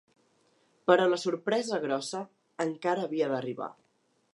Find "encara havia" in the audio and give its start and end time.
2.69-3.33